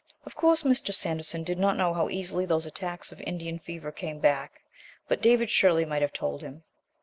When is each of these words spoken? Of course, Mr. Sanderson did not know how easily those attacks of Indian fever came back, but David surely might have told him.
Of 0.25 0.35
course, 0.35 0.63
Mr. 0.63 0.91
Sanderson 0.95 1.43
did 1.43 1.59
not 1.59 1.77
know 1.77 1.93
how 1.93 2.09
easily 2.09 2.43
those 2.47 2.65
attacks 2.65 3.11
of 3.11 3.21
Indian 3.21 3.59
fever 3.59 3.91
came 3.91 4.17
back, 4.17 4.63
but 5.07 5.21
David 5.21 5.51
surely 5.51 5.85
might 5.85 6.01
have 6.01 6.11
told 6.11 6.41
him. 6.41 6.63